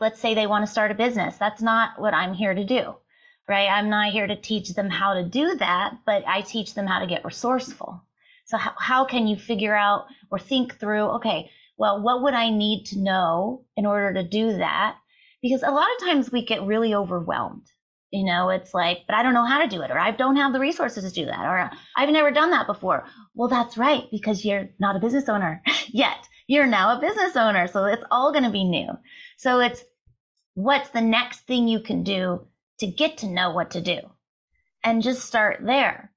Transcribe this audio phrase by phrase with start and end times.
[0.00, 1.36] let's say they want to start a business.
[1.36, 2.94] That's not what I'm here to do,
[3.48, 3.68] right?
[3.68, 7.00] I'm not here to teach them how to do that, but I teach them how
[7.00, 8.02] to get resourceful.
[8.46, 12.50] So how, how can you figure out or think through, okay, well, what would I
[12.50, 14.96] need to know in order to do that?
[15.42, 17.66] Because a lot of times we get really overwhelmed.
[18.10, 20.36] You know, it's like, but I don't know how to do it, or I don't
[20.36, 23.04] have the resources to do that, or I've never done that before.
[23.34, 26.26] Well, that's right, because you're not a business owner yet.
[26.46, 27.66] You're now a business owner.
[27.66, 28.88] So it's all going to be new.
[29.38, 29.84] So it's
[30.54, 32.44] what's the next thing you can do
[32.80, 34.00] to get to know what to do
[34.82, 36.10] and just start there.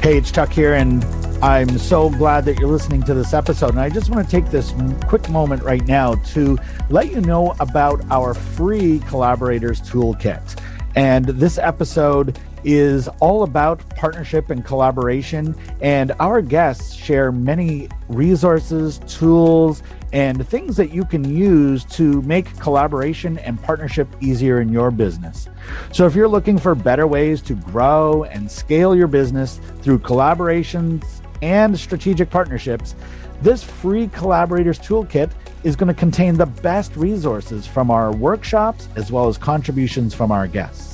[0.00, 1.04] Hey, it's Chuck here, and
[1.44, 3.72] I'm so glad that you're listening to this episode.
[3.72, 4.72] And I just want to take this
[5.06, 6.56] quick moment right now to
[6.88, 10.58] let you know about our free collaborators toolkit.
[10.96, 15.54] And this episode is all about partnership and collaboration.
[15.80, 22.56] And our guests share many resources, tools, and things that you can use to make
[22.58, 25.48] collaboration and partnership easier in your business.
[25.92, 31.04] So, if you're looking for better ways to grow and scale your business through collaborations
[31.40, 32.94] and strategic partnerships,
[33.40, 35.30] this free collaborators toolkit
[35.64, 40.30] is going to contain the best resources from our workshops as well as contributions from
[40.30, 40.91] our guests.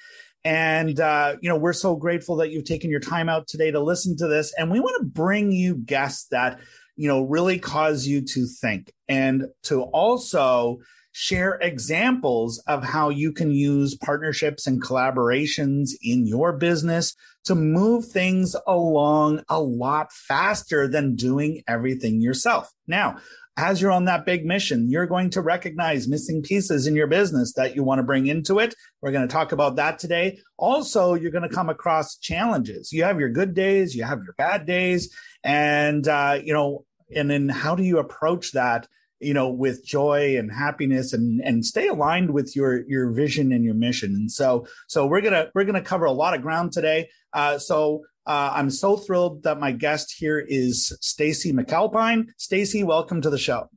[0.44, 3.78] and uh, you know we're so grateful that you've taken your time out today to
[3.78, 6.58] listen to this, and we want to bring you guests that
[6.96, 10.78] you know really cause you to think and to also
[11.18, 18.04] share examples of how you can use partnerships and collaborations in your business to move
[18.04, 22.70] things along a lot faster than doing everything yourself.
[22.86, 23.16] Now,
[23.56, 27.54] as you're on that big mission, you're going to recognize missing pieces in your business
[27.54, 28.74] that you want to bring into it.
[29.00, 30.40] We're going to talk about that today.
[30.58, 32.92] Also, you're going to come across challenges.
[32.92, 36.84] You have your good days, you have your bad days, and, uh, you know,
[37.14, 38.86] and then how do you approach that
[39.20, 43.64] you know with joy and happiness and and stay aligned with your your vision and
[43.64, 44.14] your mission.
[44.14, 47.08] And so so we're gonna we're gonna cover a lot of ground today.
[47.32, 52.26] Uh, so uh, i'm so thrilled that my guest here is stacy mcalpine.
[52.36, 53.68] Stacy welcome to the show.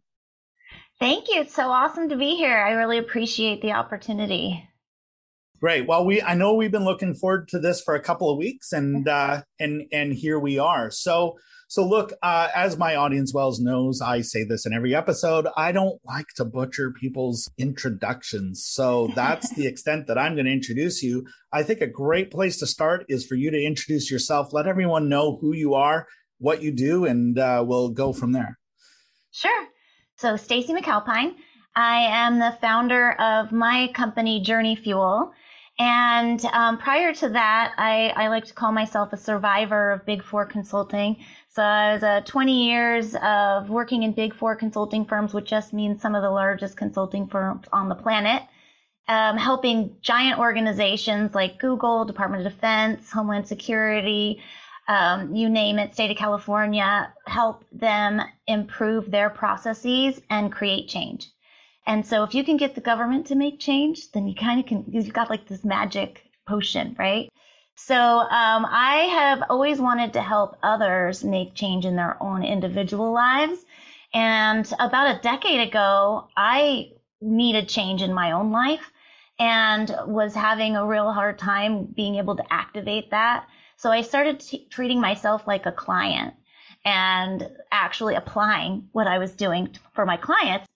[0.99, 1.41] Thank you.
[1.41, 2.57] It's so awesome to be here.
[2.57, 4.67] I really appreciate the opportunity.
[5.61, 5.87] Great.
[5.87, 8.71] Well, we I know we've been looking forward to this for a couple of weeks,
[8.71, 10.89] and uh, and and here we are.
[10.89, 11.37] So
[11.69, 15.45] so, look, uh, as my audience well knows, I say this in every episode.
[15.55, 18.65] I don't like to butcher people's introductions.
[18.65, 21.27] So, that's the extent that I'm going to introduce you.
[21.53, 25.09] I think a great place to start is for you to introduce yourself, let everyone
[25.09, 26.07] know who you are,
[26.39, 28.57] what you do, and uh, we'll go from there.
[29.29, 29.67] Sure.
[30.17, 31.35] So, Stacy McAlpine.
[31.75, 35.33] I am the founder of my company, Journey Fuel.
[35.79, 40.21] And um, prior to that, I, I, like to call myself a survivor of Big
[40.21, 41.15] Four consulting.
[41.59, 46.21] Uh, 20 years of working in Big Four consulting firms, which just means some of
[46.21, 48.43] the largest consulting firms on the planet,
[49.07, 54.41] um, helping giant organizations like Google, Department of Defense, Homeland Security,
[54.87, 61.27] um, you name it, state of California, help them improve their processes and create change.
[61.85, 64.65] And so if you can get the government to make change, then you kind of
[64.65, 67.29] can, you've got like this magic potion, right?
[67.81, 73.13] So um, I have always wanted to help others make change in their own individual
[73.13, 73.65] lives.
[74.13, 76.91] And about a decade ago, I
[77.21, 78.91] needed change in my own life
[79.39, 83.47] and was having a real hard time being able to activate that.
[83.77, 86.33] So I started t- treating myself like a client
[86.83, 90.67] and actually applying what I was doing for my clients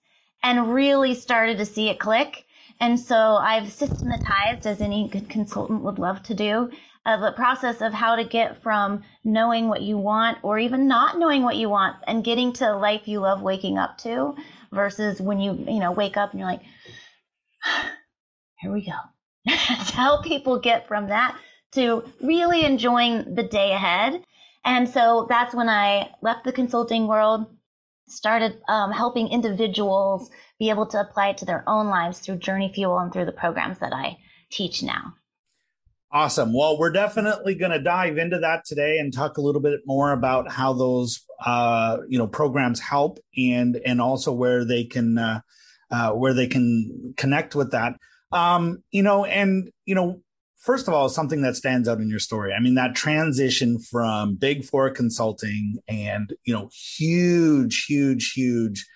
[0.42, 2.44] and really started to see it click.
[2.80, 6.70] And so I've systematized, as any good consultant would love to do,
[7.06, 11.18] of a process of how to get from knowing what you want or even not
[11.18, 14.34] knowing what you want and getting to a life you love waking up to
[14.72, 16.62] versus when you, you know, wake up and you're like,
[18.58, 18.98] here we go.
[19.48, 21.36] to help people get from that
[21.72, 24.22] to really enjoying the day ahead.
[24.64, 27.46] And so that's when I left the consulting world,
[28.08, 32.72] started um, helping individuals be able to apply it to their own lives through Journey
[32.74, 34.18] Fuel and through the programs that I
[34.50, 35.14] teach now.
[36.14, 36.52] Awesome.
[36.54, 40.12] Well, we're definitely going to dive into that today and talk a little bit more
[40.12, 45.40] about how those uh, you know programs help and and also where they can uh,
[45.90, 47.96] uh, where they can connect with that.
[48.30, 50.22] Um, you know, and you know,
[50.56, 52.52] first of all, something that stands out in your story.
[52.52, 58.86] I mean, that transition from Big Four consulting and you know, huge, huge, huge,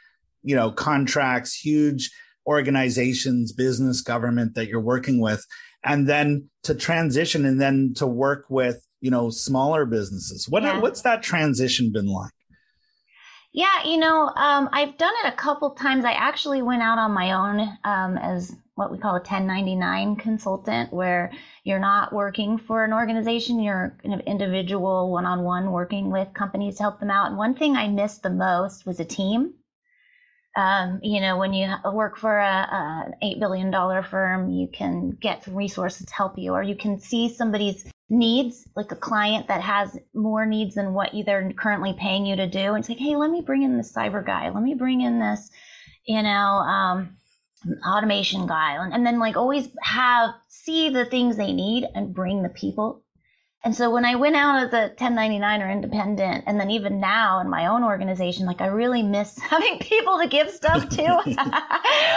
[0.44, 2.12] you know, contracts, huge
[2.46, 5.44] organizations, business, government that you're working with
[5.84, 10.48] and then to transition and then to work with you know smaller businesses.
[10.48, 10.80] What yeah.
[10.80, 12.32] what's that transition been like?
[13.52, 16.04] Yeah you know um, i've done it a couple times.
[16.04, 20.92] I actually went out on my own um, as what we call a 1099 consultant
[20.92, 21.32] where
[21.64, 23.58] you're not working for an organization.
[23.58, 27.26] You're an individual one-on-one working with companies to help them out.
[27.26, 29.54] And one thing i missed the most was a team
[30.56, 35.10] um, you know, when you work for a, an eight billion dollar firm, you can
[35.20, 39.48] get some resources to help you, or you can see somebody's needs, like a client
[39.48, 42.98] that has more needs than what they're currently paying you to do, and it's like,
[42.98, 45.50] hey, let me bring in this cyber guy, let me bring in this,
[46.06, 47.16] you know, um,
[47.86, 52.42] automation guy, and, and then like always have see the things they need and bring
[52.42, 53.04] the people
[53.64, 57.40] and so when I went out as a 1099 or independent, and then even now
[57.40, 61.22] in my own organization, like I really miss having people to give stuff to,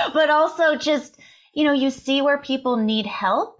[0.13, 1.19] but also just,
[1.53, 3.59] you know, you see where people need help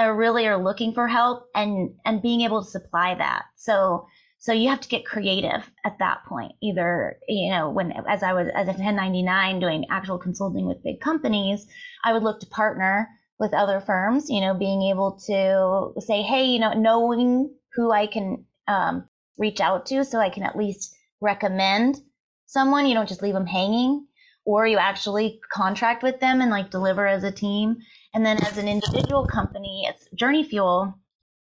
[0.00, 3.44] or really are looking for help and, and being able to supply that.
[3.56, 4.06] So,
[4.38, 6.52] so you have to get creative at that point.
[6.62, 11.00] Either, you know, when, as I was, as a 1099 doing actual consulting with big
[11.00, 11.66] companies,
[12.04, 13.08] I would look to partner
[13.38, 18.06] with other firms, you know, being able to say, hey, you know, knowing who I
[18.06, 19.08] can um,
[19.38, 22.00] reach out to so I can at least recommend
[22.46, 22.86] someone.
[22.86, 24.06] You don't just leave them hanging,
[24.44, 27.76] or you actually contract with them and like deliver as a team.
[28.14, 30.94] And then as an individual company, it's Journey Fuel.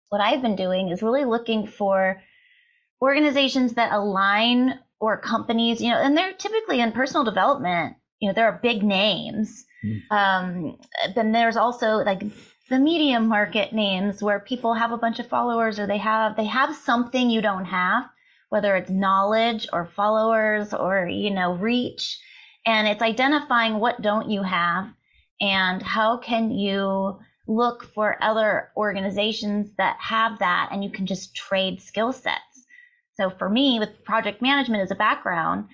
[0.09, 2.21] What I've been doing is really looking for
[3.01, 8.33] organizations that align or companies, you know, and they're typically in personal development, you know,
[8.33, 10.11] there are big names Mm.
[10.11, 10.77] Um,
[11.15, 12.23] then there's also like
[12.69, 16.45] the medium market names where people have a bunch of followers or they have they
[16.45, 18.05] have something you don't have,
[18.49, 22.19] whether it's knowledge or followers or you know reach,
[22.65, 24.87] and it's identifying what don't you have
[25.41, 27.17] and how can you
[27.47, 32.65] look for other organizations that have that and you can just trade skill sets.
[33.15, 35.67] So for me, with project management as a background,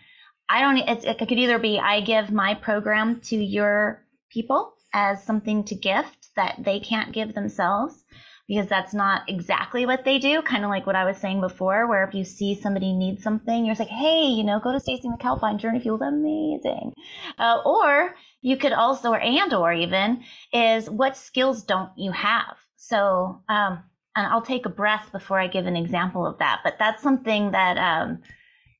[0.49, 5.63] I don't, it could either be I give my program to your people as something
[5.65, 8.03] to gift that they can't give themselves
[8.47, 10.41] because that's not exactly what they do.
[10.41, 13.65] Kind of like what I was saying before, where if you see somebody needs something,
[13.65, 16.93] you're like, hey, you know, go to Stacy McAlpine Journey Fuel's amazing.
[17.39, 20.23] Uh, or you could also, or and or even,
[20.53, 22.55] is what skills don't you have?
[22.75, 23.83] So, um,
[24.15, 26.61] and I'll take a breath before I give an example of that.
[26.63, 28.21] But that's something that um,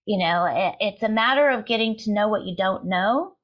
[0.05, 3.35] you know, it, it's a matter of getting to know what you don't know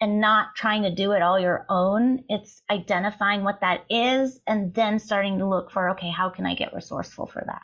[0.00, 2.24] and not trying to do it all your own.
[2.28, 6.54] It's identifying what that is and then starting to look for, okay, how can I
[6.54, 7.62] get resourceful for that?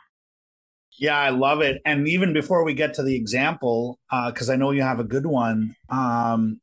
[0.97, 1.81] Yeah, I love it.
[1.85, 5.05] And even before we get to the example, because uh, I know you have a
[5.05, 6.59] good one, um,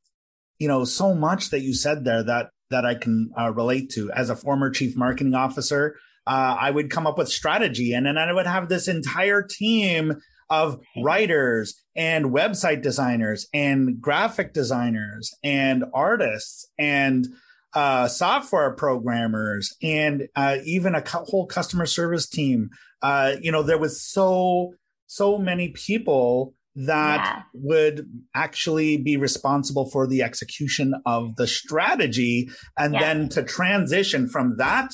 [0.58, 4.10] you know, so much that you said there that that I can uh, relate to.
[4.10, 8.18] As a former chief marketing officer, uh, I would come up with strategy, and then
[8.18, 10.16] I would have this entire team
[10.50, 17.26] of writers and website designers and graphic designers and artists and
[17.74, 22.70] uh, software programmers and uh, even a whole customer service team.
[23.02, 24.72] Uh, you know, there was so
[25.06, 27.42] so many people that yeah.
[27.54, 32.48] would actually be responsible for the execution of the strategy
[32.78, 33.00] and yeah.
[33.00, 34.90] then to transition from that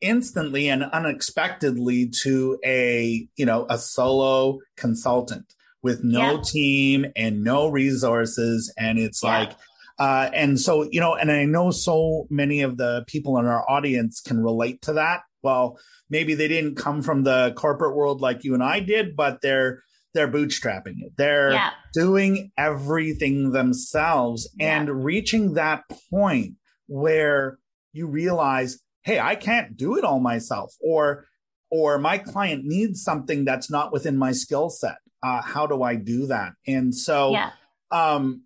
[0.00, 6.42] instantly and unexpectedly to a you know a solo consultant with no yeah.
[6.42, 9.38] team and no resources and it's yeah.
[9.38, 9.52] like
[9.98, 13.68] uh, and so you know and i know so many of the people in our
[13.68, 15.78] audience can relate to that well,
[16.10, 19.82] maybe they didn't come from the corporate world like you and I did, but they're
[20.14, 21.12] they're bootstrapping it.
[21.16, 21.70] They're yeah.
[21.94, 26.54] doing everything themselves and reaching that point
[26.86, 27.58] where
[27.92, 28.78] you realize,
[29.08, 31.24] hey, I can't do it all myself, or
[31.70, 34.98] or my client needs something that's not within my skill set.
[35.22, 36.52] Uh, how do I do that?
[36.66, 37.50] And so, yeah.
[37.90, 38.42] um,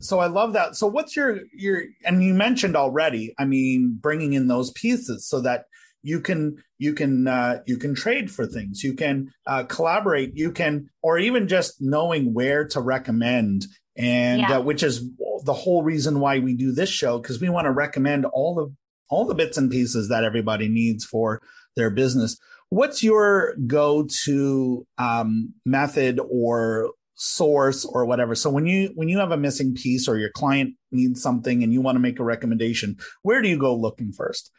[0.00, 0.74] so I love that.
[0.74, 5.40] So what's your your and you mentioned already, I mean, bringing in those pieces so
[5.42, 5.66] that
[6.02, 10.50] you can you can uh, you can trade for things, you can uh, collaborate, you
[10.50, 14.58] can or even just knowing where to recommend and yeah.
[14.58, 15.08] uh, which is
[15.44, 18.74] the whole reason why we do this show because we want to recommend all the
[19.10, 21.40] all the bits and pieces that everybody needs for
[21.76, 22.38] their business.
[22.70, 28.34] What's your go-to um, method or source or whatever.
[28.34, 31.72] So when you when you have a missing piece or your client needs something and
[31.72, 34.50] you want to make a recommendation, where do you go looking first?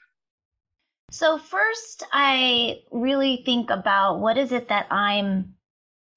[1.12, 5.56] So first I really think about what is it that I'm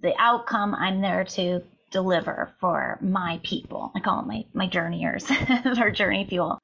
[0.01, 3.93] the outcome I'm there to deliver for my people.
[3.95, 5.31] I call it my my journeyers
[5.79, 6.59] or journey fuel.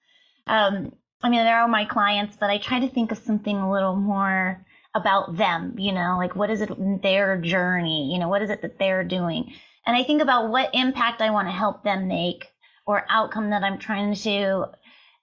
[0.46, 0.92] Um,
[1.24, 3.72] I mean, there are all my clients, but I try to think of something a
[3.72, 4.64] little more
[4.94, 8.60] about them, you know, like what is it their journey, you know, what is it
[8.60, 9.54] that they're doing?
[9.86, 12.46] And I think about what impact I want to help them make
[12.86, 14.66] or outcome that I'm trying to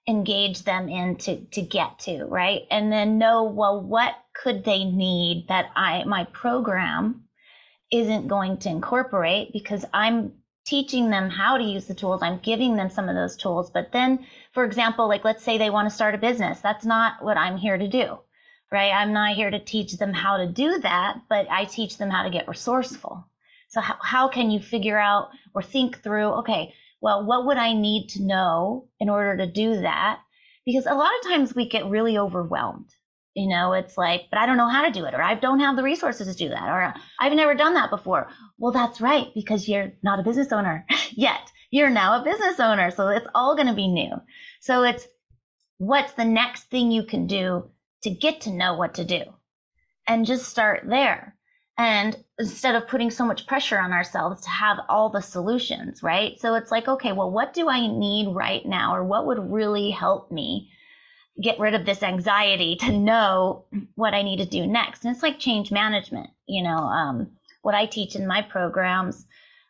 [0.08, 2.62] engage them in to, to get to, right?
[2.68, 7.28] And then know, well, what could they need that I, my program
[7.92, 10.32] isn't going to incorporate because I'm
[10.64, 12.22] teaching them how to use the tools.
[12.22, 13.70] I'm giving them some of those tools.
[13.70, 16.60] But then, for example, like let's say they want to start a business.
[16.60, 18.18] That's not what I'm here to do
[18.72, 18.90] right?
[18.90, 22.22] I'm not here to teach them how to do that, but I teach them how
[22.22, 23.28] to get resourceful.
[23.68, 27.74] So how, how can you figure out or think through, okay, well, what would I
[27.74, 30.20] need to know in order to do that?
[30.64, 32.88] Because a lot of times we get really overwhelmed.
[33.34, 35.60] You know, it's like, but I don't know how to do it, or I don't
[35.60, 38.28] have the resources to do that, or I've never done that before.
[38.58, 41.50] Well, that's right, because you're not a business owner yet.
[41.70, 42.90] You're now a business owner.
[42.90, 44.12] So it's all going to be new.
[44.60, 45.06] So it's
[45.78, 47.70] what's the next thing you can do
[48.02, 49.22] to get to know what to do
[50.06, 51.34] and just start there.
[51.78, 56.38] And instead of putting so much pressure on ourselves to have all the solutions, right?
[56.38, 58.94] So it's like, okay, well, what do I need right now?
[58.94, 60.70] Or what would really help me
[61.40, 65.04] get rid of this anxiety to know what I need to do next?
[65.04, 67.30] And it's like change management, you know, um,
[67.62, 69.24] what I teach in my programs,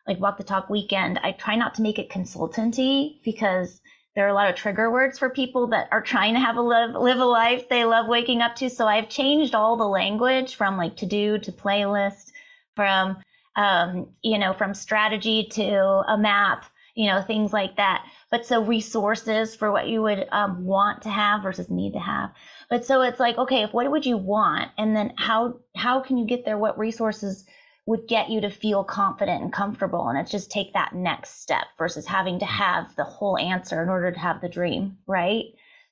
[0.07, 3.79] like Walk the Talk Weekend, I try not to make it consultancy because
[4.15, 6.61] there are a lot of trigger words for people that are trying to have a
[6.61, 8.69] live, live a life they love waking up to.
[8.69, 12.31] So I've changed all the language from like to do to playlist,
[12.75, 13.17] from
[13.55, 18.05] um, you know, from strategy to a map, you know, things like that.
[18.29, 22.31] But so resources for what you would um, want to have versus need to have.
[22.69, 26.17] But so it's like, okay, if what would you want, and then how how can
[26.17, 26.57] you get there?
[26.57, 27.45] What resources
[27.85, 30.07] would get you to feel confident and comfortable.
[30.07, 33.89] And it's just take that next step versus having to have the whole answer in
[33.89, 35.45] order to have the dream, right?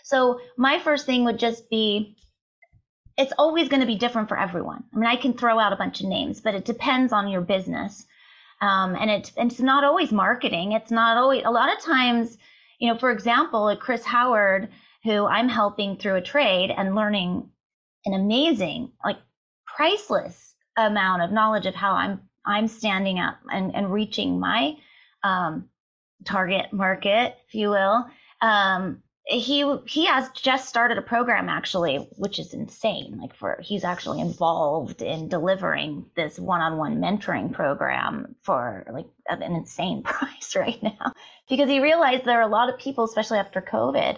[0.03, 2.15] So my first thing would just be
[3.17, 4.83] it's always going to be different for everyone.
[4.93, 7.41] I mean, I can throw out a bunch of names, but it depends on your
[7.41, 8.05] business.
[8.61, 10.71] Um, and it's, it's not always marketing.
[10.73, 12.37] It's not always, a lot of times,
[12.79, 14.69] you know, for example, Chris Howard,
[15.03, 17.49] who I'm helping through a trade and learning
[18.05, 19.17] an amazing, like
[19.65, 24.75] priceless amount of knowledge of how I'm I'm standing up and, and reaching my
[25.23, 25.69] um,
[26.25, 28.05] target market, if you will.
[28.41, 33.17] Um, he he has just started a program actually, which is insane.
[33.21, 40.03] Like for he's actually involved in delivering this one-on-one mentoring program for like an insane
[40.03, 41.13] price right now
[41.49, 44.17] because he realized there are a lot of people, especially after COVID,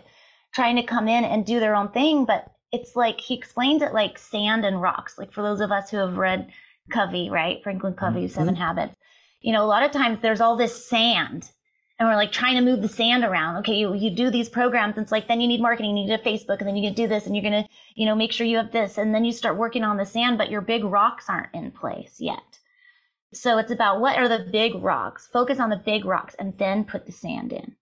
[0.53, 3.93] trying to come in and do their own thing, but it's like he explains it
[3.93, 5.17] like sand and rocks.
[5.19, 6.51] Like for those of us who have read
[6.91, 7.61] Covey, right?
[7.61, 8.33] Franklin Covey, mm-hmm.
[8.33, 8.95] Seven Habits.
[9.41, 11.51] You know, a lot of times there's all this sand
[11.99, 13.57] and we're like trying to move the sand around.
[13.57, 14.95] Okay, you, you do these programs.
[14.97, 17.07] And it's like, then you need marketing, you need a Facebook, and then you do
[17.07, 18.97] this, and you're to, you know, make sure you have this.
[18.97, 22.15] And then you start working on the sand, but your big rocks aren't in place
[22.19, 22.59] yet.
[23.33, 25.27] So it's about what are the big rocks?
[25.31, 27.75] Focus on the big rocks and then put the sand in.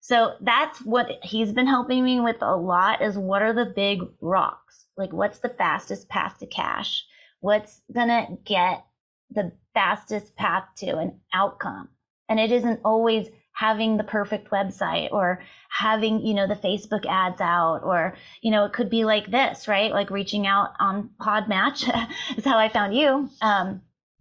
[0.00, 4.00] So that's what he's been helping me with a lot is what are the big
[4.20, 4.84] rocks?
[4.96, 7.04] Like what's the fastest path to cash?
[7.40, 8.84] What's to get
[9.30, 11.88] the fastest path to an outcome?
[12.28, 17.40] And it isn't always having the perfect website or having, you know, the Facebook ads
[17.40, 19.92] out or, you know, it could be like this, right?
[19.92, 21.88] Like reaching out on Podmatch
[22.36, 23.30] is how I found you.
[23.40, 23.80] Um,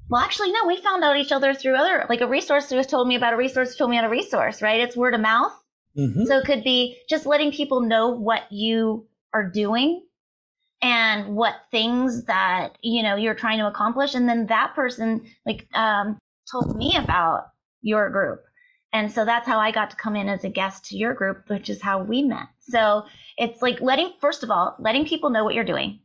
[0.10, 2.88] well, actually, no, we found out each other through other, like a resource who has
[2.88, 4.82] told me about a resource, told me about a resource, right?
[4.82, 5.54] It's word of mouth.
[5.98, 6.26] Mm-hmm.
[6.26, 10.04] So it could be just letting people know what you are doing
[10.82, 14.14] and what things that, you know, you're trying to accomplish.
[14.14, 16.20] And then that person like, um,
[16.52, 17.53] told me about
[17.84, 18.42] your group.
[18.92, 21.44] And so that's how I got to come in as a guest to your group,
[21.48, 22.48] which is how we met.
[22.60, 23.04] So
[23.38, 26.00] it's like letting, first of all, letting people know what you're doing.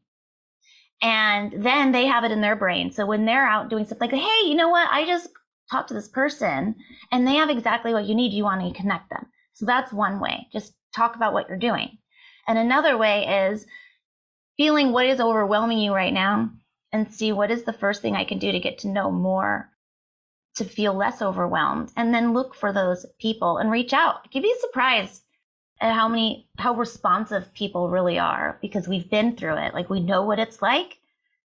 [1.01, 2.91] And then they have it in their brain.
[2.91, 4.89] So when they're out doing stuff like, hey, you know what?
[4.91, 5.29] I just
[5.71, 6.75] talked to this person
[7.13, 8.33] and they have exactly what you need.
[8.33, 9.27] You want to connect them.
[9.53, 10.49] So that's one way.
[10.53, 11.99] Just talk about what you're doing.
[12.49, 13.67] And another way is
[14.57, 16.51] feeling what is overwhelming you right now
[16.93, 19.71] and see what is the first thing I can do to get to know more
[20.59, 24.29] to feel less overwhelmed and then look for those people and reach out.
[24.33, 25.23] You'd be surprised
[25.81, 29.75] at how many, how responsive people really are because we've been through it.
[29.75, 30.99] Like we know what it's like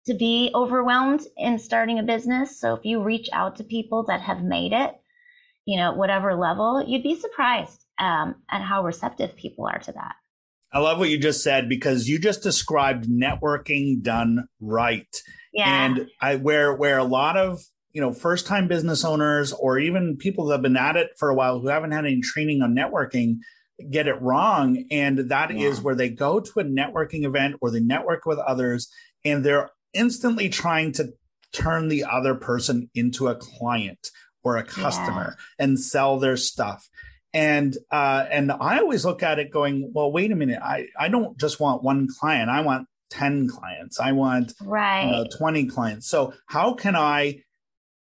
[0.05, 2.59] to be overwhelmed in starting a business.
[2.59, 4.91] So if you reach out to people that have made it,
[5.65, 10.15] you know, whatever level, you'd be surprised um, at how receptive people are to that.
[10.73, 15.21] I love what you just said because you just described networking done right.
[15.53, 15.85] Yeah.
[15.85, 17.61] And I where where a lot of
[17.93, 21.29] you know, first time business owners or even people that have been at it for
[21.29, 23.39] a while who haven't had any training on networking
[23.89, 24.85] get it wrong.
[24.91, 25.67] And that yeah.
[25.67, 28.89] is where they go to a networking event or they network with others
[29.25, 31.13] and they're instantly trying to
[31.51, 34.09] turn the other person into a client
[34.43, 35.65] or a customer yeah.
[35.65, 36.87] and sell their stuff.
[37.33, 41.07] And uh, and I always look at it going, well, wait a minute, I, I
[41.07, 42.49] don't just want one client.
[42.49, 43.99] I want 10 clients.
[43.99, 45.05] I want right.
[45.05, 46.07] You know, 20 clients.
[46.07, 47.43] So how can I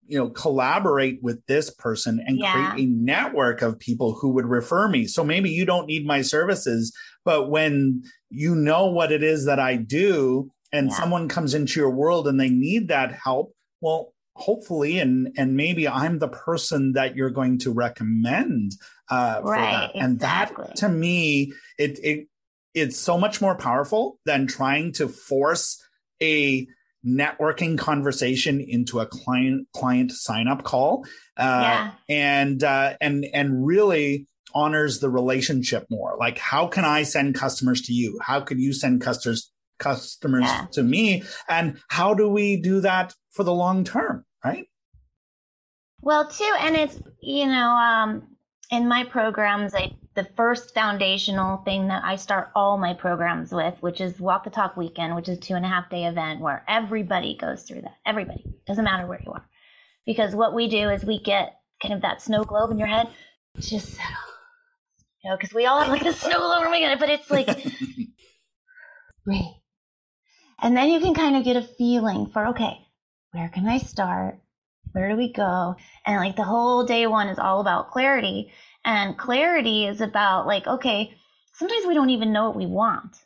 [0.07, 2.71] you know collaborate with this person and yeah.
[2.71, 6.21] create a network of people who would refer me so maybe you don't need my
[6.21, 6.95] services
[7.25, 10.95] but when you know what it is that i do and yeah.
[10.95, 15.87] someone comes into your world and they need that help well hopefully and and maybe
[15.87, 18.71] i'm the person that you're going to recommend
[19.09, 20.65] uh, for right, that and exactly.
[20.67, 22.27] that to me it it
[22.73, 25.83] it's so much more powerful than trying to force
[26.21, 26.67] a
[27.05, 31.05] networking conversation into a client client sign up call
[31.37, 31.91] uh, yeah.
[32.09, 37.81] and uh, and and really honors the relationship more like how can i send customers
[37.81, 40.65] to you how could you send customers customers yeah.
[40.71, 44.65] to me and how do we do that for the long term right
[46.01, 48.23] well too and it's you know um
[48.71, 53.75] in my programs i the first foundational thing that I start all my programs with,
[53.81, 56.65] which is Walk the Talk Weekend, which is two and a half day event where
[56.67, 57.97] everybody goes through that.
[58.03, 58.43] Everybody.
[58.65, 59.45] Doesn't matter where you are.
[60.07, 63.09] Because what we do is we get kind of that snow globe in your head,
[63.59, 64.15] just settle.
[65.23, 67.29] You know, because we all have like the snow globe in my head, but it's
[67.29, 67.45] like
[69.23, 69.41] breathe.
[70.59, 72.79] And then you can kind of get a feeling for, okay,
[73.33, 74.39] where can I start?
[74.93, 75.75] Where do we go?
[76.07, 78.51] And like the whole day one is all about clarity.
[78.87, 81.13] And clarity is about like, okay,
[81.55, 83.17] sometimes we don't even know what we want.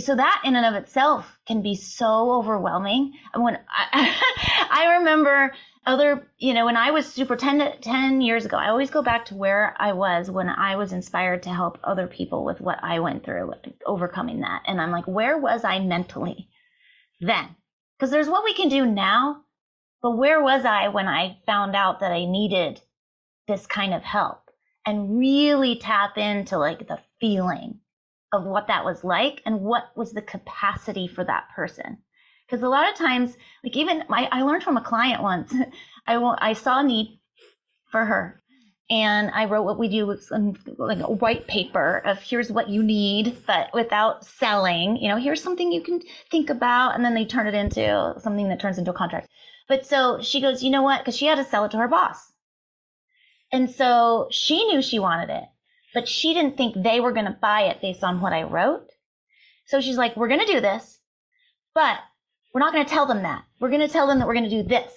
[0.00, 3.12] So that in and of itself can be so overwhelming.
[3.36, 5.54] When I, I remember
[5.86, 9.26] other, you know, when I was super 10, 10 years ago, I always go back
[9.26, 12.98] to where I was when I was inspired to help other people with what I
[12.98, 13.52] went through,
[13.86, 14.62] overcoming that.
[14.66, 16.48] And I'm like, where was I mentally
[17.20, 17.54] then?
[17.96, 19.42] Because there's what we can do now,
[20.02, 22.80] but where was I when I found out that I needed
[23.46, 24.43] this kind of help?
[24.86, 27.80] And really tap into like the feeling
[28.32, 31.98] of what that was like and what was the capacity for that person.
[32.46, 35.54] Because a lot of times, like even my, I learned from a client once,
[36.06, 37.20] I, I saw a need
[37.90, 38.42] for her
[38.90, 42.68] and I wrote what we do with some, like a white paper of here's what
[42.68, 46.94] you need, but without selling, you know, here's something you can think about.
[46.94, 49.28] And then they turn it into something that turns into a contract.
[49.68, 51.02] But so she goes, you know what?
[51.04, 52.33] Cause she had to sell it to her boss.
[53.54, 55.44] And so she knew she wanted it,
[55.94, 58.90] but she didn't think they were going to buy it based on what I wrote.
[59.66, 60.98] So she's like, we're going to do this,
[61.72, 61.98] but
[62.52, 63.44] we're not going to tell them that.
[63.60, 64.92] We're going to tell them that we're going to do this.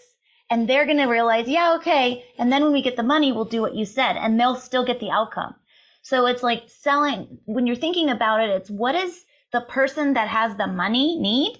[0.50, 2.26] And they're going to realize, yeah, okay.
[2.39, 4.84] And then when we get the money, we'll do what you said and they'll still
[4.84, 5.54] get the outcome.
[6.02, 10.30] So it's like selling, when you're thinking about it, it's what does the person that
[10.30, 11.60] has the money need,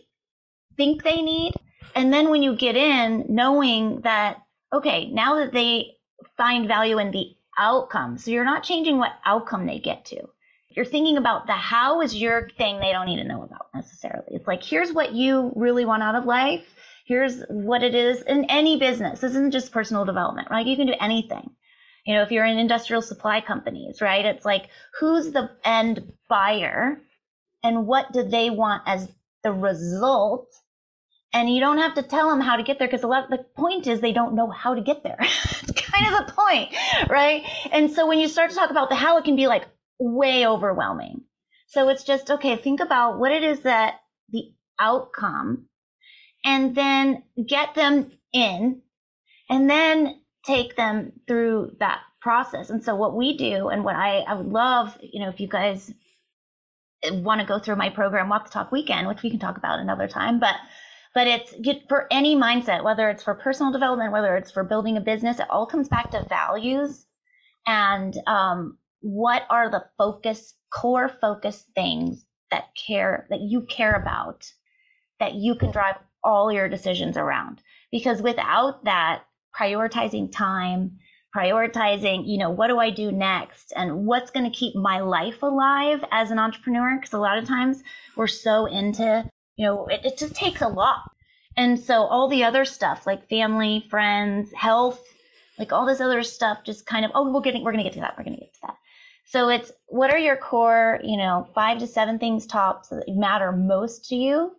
[0.78, 1.54] think they need?
[1.94, 4.38] And then when you get in, knowing that,
[4.74, 5.97] okay, now that they
[6.38, 8.18] find value in the outcome.
[8.18, 10.22] So you're not changing what outcome they get to.
[10.70, 14.28] You're thinking about the how is your thing they don't need to know about necessarily.
[14.36, 16.64] It's like, here's what you really want out of life.
[17.06, 19.22] Here's what it is in any business.
[19.22, 20.68] This isn't just personal development, right?
[20.68, 21.50] You can do anything.
[22.06, 24.24] You know, if you're in industrial supply companies, right?
[24.24, 24.70] It's like,
[25.00, 27.02] who's the end buyer
[27.64, 29.10] and what do they want as
[29.44, 30.48] the result
[31.34, 33.38] and you don't have to tell them how to get there because a lot the
[33.56, 35.20] point is they don't know how to get there.
[35.98, 36.76] kind of the point,
[37.10, 37.44] right?
[37.72, 39.66] And so when you start to talk about the how, it can be like
[40.00, 41.22] way overwhelming.
[41.68, 42.56] So it's just okay.
[42.56, 43.96] Think about what it is that
[44.30, 45.68] the outcome
[46.46, 48.82] and then get them in
[49.50, 52.70] and then take them through that process.
[52.70, 55.48] And so what we do and what I, I would love, you know, if you
[55.48, 55.92] guys
[57.10, 59.80] want to go through my program, Walk the Talk Weekend, which we can talk about
[59.80, 60.56] another time, but
[61.18, 61.56] but it's
[61.90, 65.50] for any mindset, whether it's for personal development, whether it's for building a business, it
[65.50, 67.08] all comes back to values
[67.66, 74.46] and um, what are the focus, core focus things that care, that you care about,
[75.20, 77.64] that you can drive all your decisions around.
[77.92, 79.24] Because without that,
[79.60, 81.00] prioritizing time,
[81.36, 85.42] prioritizing, you know, what do I do next and what's going to keep my life
[85.42, 86.96] alive as an entrepreneur?
[86.96, 87.82] Because a lot of times
[88.16, 89.28] we're so into,
[89.58, 91.02] you know, it, it just takes a lot.
[91.58, 95.04] And so all the other stuff like family, friends, health,
[95.58, 97.96] like all this other stuff just kind of, oh, we're getting, we're going to get
[97.96, 98.16] to that.
[98.18, 98.76] We're going to get to that.
[99.26, 103.52] So it's what are your core, you know, five to seven things tops that matter
[103.52, 104.56] most to you?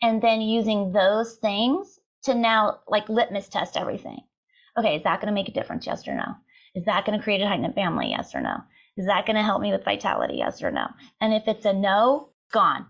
[0.00, 4.20] And then using those things to now like litmus test everything.
[4.78, 5.86] Okay, is that going to make a difference?
[5.86, 6.34] Yes or no?
[6.74, 8.10] Is that going to create a tight knit family?
[8.10, 8.56] Yes or no?
[8.96, 10.36] Is that going to help me with vitality?
[10.36, 10.86] Yes or no?
[11.20, 12.86] And if it's a no, gone.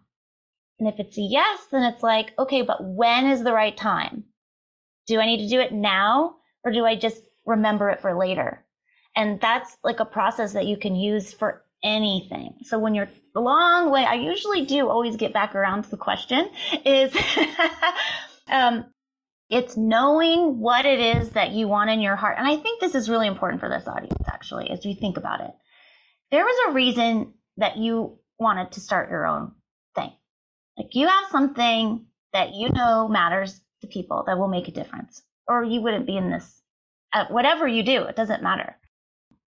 [0.81, 4.25] And if it's a yes, then it's like, okay, but when is the right time?
[5.07, 8.64] Do I need to do it now or do I just remember it for later?
[9.14, 12.55] And that's like a process that you can use for anything.
[12.64, 15.97] So when you're a long way, I usually do always get back around to the
[15.97, 16.49] question
[16.85, 17.14] is,
[18.49, 18.87] um,
[19.51, 22.37] it's knowing what it is that you want in your heart.
[22.38, 25.40] And I think this is really important for this audience, actually, as you think about
[25.40, 25.51] it.
[26.31, 29.53] There was a reason that you wanted to start your own.
[30.81, 35.21] Like you have something that you know matters to people that will make a difference,
[35.47, 36.62] or you wouldn't be in this.
[37.12, 38.79] Uh, whatever you do, it doesn't matter.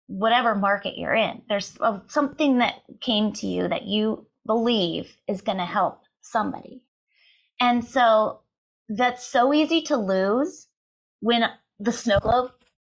[0.09, 5.59] Whatever market you're in, there's something that came to you that you believe is going
[5.59, 6.83] to help somebody.
[7.61, 8.41] And so
[8.89, 10.67] that's so easy to lose
[11.21, 11.45] when
[11.79, 12.51] the snow globe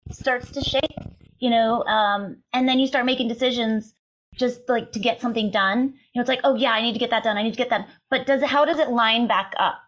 [0.10, 0.96] starts to shake,
[1.40, 3.94] you know, um, and then you start making decisions
[4.36, 5.94] just like to get something done.
[6.14, 7.38] You know, it's like, oh yeah, I need to get that done.
[7.38, 7.88] I need to get that.
[8.10, 9.80] But does it, how does it line back up?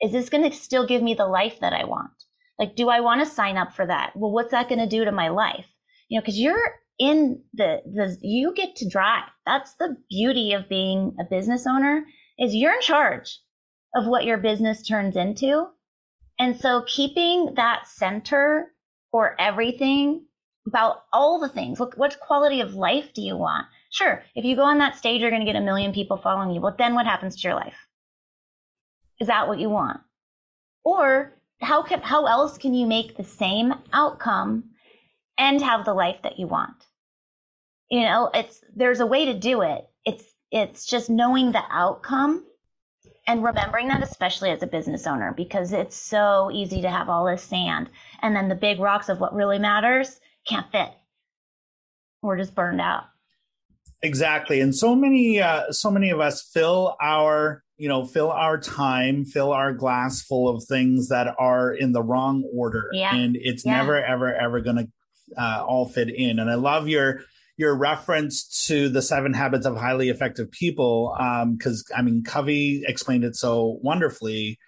[0.00, 2.10] Is this going to still give me the life that I want?
[2.58, 4.12] Like, do I want to sign up for that?
[4.16, 5.66] Well, what's that going to do to my life?
[6.08, 9.24] You know, cause you're in the, the, you get to drive.
[9.46, 12.04] That's the beauty of being a business owner
[12.38, 13.40] is you're in charge
[13.94, 15.66] of what your business turns into.
[16.38, 18.72] And so keeping that center
[19.10, 20.26] for everything
[20.66, 21.80] about all the things.
[21.80, 23.66] Look, what quality of life do you want?
[23.92, 26.50] Sure, if you go on that stage, you're going to get a million people following
[26.50, 26.60] you.
[26.60, 27.76] But then what happens to your life?
[29.20, 30.00] Is that what you want?
[30.82, 34.70] Or how can, how else can you make the same outcome
[35.36, 36.86] and have the life that you want?
[37.90, 39.86] You know, it's, there's a way to do it.
[40.06, 42.46] It's, it's just knowing the outcome
[43.26, 47.26] and remembering that especially as a business owner because it's so easy to have all
[47.26, 47.90] this sand
[48.22, 50.90] and then the big rocks of what really matters can't fit
[52.20, 53.04] we're just burned out
[54.02, 58.58] exactly and so many uh, so many of us fill our you know fill our
[58.58, 63.14] time fill our glass full of things that are in the wrong order yeah.
[63.14, 63.76] and it's yeah.
[63.76, 64.86] never ever ever gonna
[65.36, 67.20] uh, all fit in and i love your
[67.56, 71.14] your reference to the seven habits of highly effective people
[71.56, 74.58] because um, i mean covey explained it so wonderfully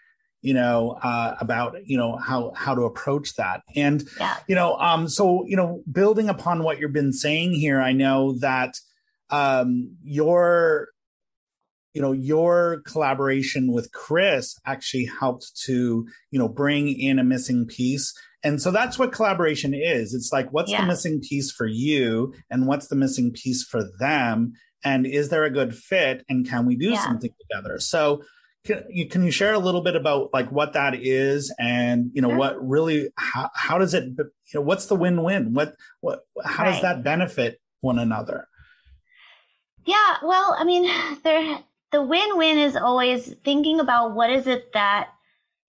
[0.42, 4.36] you know uh, about you know how how to approach that and yeah.
[4.46, 8.38] you know um so you know building upon what you've been saying here i know
[8.38, 8.74] that
[9.30, 10.88] um your
[11.92, 17.66] you know your collaboration with chris actually helped to you know bring in a missing
[17.66, 20.12] piece and so that's what collaboration is.
[20.12, 20.82] It's like, what's yeah.
[20.82, 24.52] the missing piece for you and what's the missing piece for them?
[24.84, 26.24] And is there a good fit?
[26.28, 27.02] And can we do yeah.
[27.02, 27.78] something together?
[27.80, 28.22] So
[28.66, 32.20] can you, can you share a little bit about like what that is and, you
[32.20, 32.36] know, sure.
[32.36, 35.54] what really, how, how does it, you know, what's the win-win?
[35.54, 36.72] What, what, how right.
[36.72, 38.46] does that benefit one another?
[39.84, 40.16] Yeah.
[40.22, 40.90] Well, I mean,
[41.24, 41.58] there,
[41.92, 45.10] the win-win is always thinking about what is it that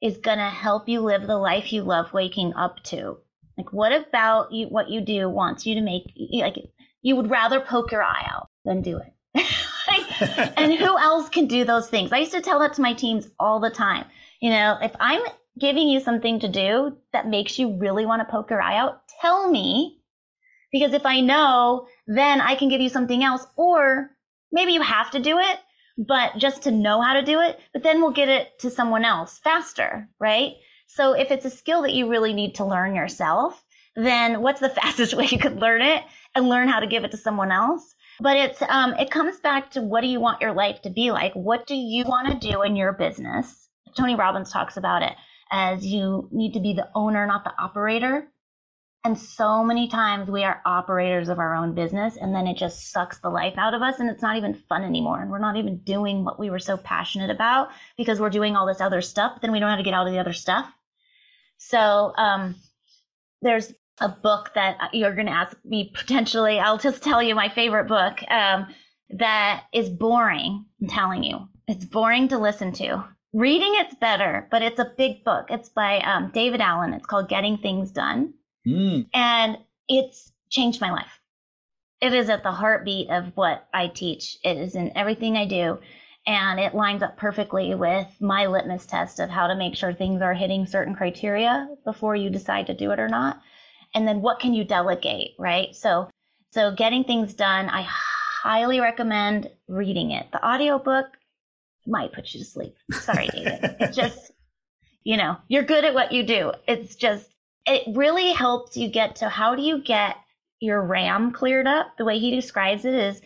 [0.02, 3.18] is going to help you live the life you love waking up to.
[3.58, 6.58] Like, what about you, what you do wants you to make, like,
[7.02, 9.14] you would rather poke your eye out than do it.
[9.88, 12.12] like, and who else can do those things?
[12.12, 14.06] I used to tell that to my teams all the time.
[14.42, 15.22] You know, if I'm
[15.58, 19.02] giving you something to do that makes you really want to poke your eye out,
[19.22, 19.95] tell me.
[20.76, 23.48] Because if I know, then I can give you something else.
[23.56, 24.12] Or
[24.52, 25.60] maybe you have to do it,
[25.98, 29.06] but just to know how to do it, but then we'll get it to someone
[29.06, 30.56] else faster, right?
[30.88, 33.64] So if it's a skill that you really need to learn yourself,
[33.96, 36.04] then what's the fastest way you could learn it
[36.36, 37.96] and learn how to give it to someone else?
[38.20, 41.12] But it's um, it comes back to what do you want your life to be
[41.12, 41.32] like?
[41.36, 43.70] What do you want to do in your business?
[43.96, 45.14] Tony Robbins talks about it
[45.54, 48.28] as you need to be the owner, not the operator.
[49.06, 52.90] And so many times we are operators of our own business and then it just
[52.90, 55.22] sucks the life out of us and it's not even fun anymore.
[55.22, 58.66] And we're not even doing what we were so passionate about because we're doing all
[58.66, 60.68] this other stuff, then we don't know how to get out of the other stuff.
[61.60, 62.56] So, um,
[63.44, 66.60] there's a book that you're going to ask me potentially.
[66.60, 68.74] I'll just tell you my favorite book, um,
[69.12, 70.66] that is boring.
[70.82, 73.06] I'm telling you, it's boring to listen to.
[73.34, 75.46] Reading it's better, but it's a big book.
[75.52, 76.94] It's by um, David Allen.
[76.96, 78.34] It's called Getting Things Done
[78.66, 79.08] Mm.
[79.14, 81.20] And it's changed my life.
[82.02, 84.38] It is at the heartbeat of what I teach.
[84.44, 85.80] It is in everything I do.
[86.28, 90.22] And it lines up perfectly with my litmus test of how to make sure things
[90.22, 93.42] are hitting certain criteria before you decide to do it or not.
[93.94, 95.76] And then what can you delegate, right?
[95.76, 96.10] So,
[96.52, 100.32] so getting things done, I highly recommend reading it.
[100.32, 101.06] The audiobook
[101.86, 102.76] might put you to sleep.
[102.92, 103.76] Sorry, David.
[103.94, 104.32] just,
[105.04, 106.54] you know, you're good at what you do.
[106.68, 107.35] It's just
[107.66, 110.18] it really helps you get to how do you get
[110.60, 111.98] your RAM cleared up?
[111.98, 113.22] The way he describes it is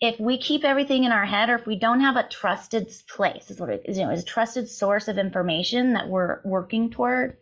[0.00, 3.50] if we keep everything in our head or if we don't have a trusted place,
[3.50, 6.90] is what it is, you know, is a trusted source of information that we're working
[6.90, 7.36] toward,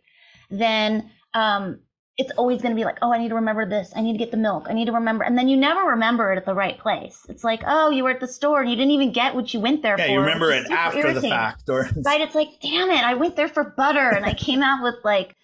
[0.51, 1.79] then um,
[2.17, 3.91] it's always going to be like, oh, I need to remember this.
[3.95, 4.67] I need to get the milk.
[4.69, 5.23] I need to remember.
[5.23, 7.25] And then you never remember it at the right place.
[7.29, 9.59] It's like, oh, you were at the store and you didn't even get what you
[9.59, 10.11] went there yeah, for.
[10.11, 11.21] you remember it after irritating.
[11.21, 11.63] the fact.
[11.67, 11.89] Or...
[12.05, 12.21] Right.
[12.21, 13.03] It's like, damn it.
[13.03, 15.35] I went there for butter and I came out with like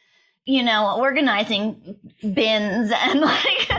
[0.48, 3.70] you know, organizing bins and like,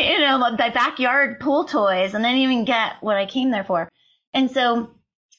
[0.00, 3.62] you know, my backyard pool toys and I didn't even get what I came there
[3.62, 3.88] for.
[4.34, 4.90] And so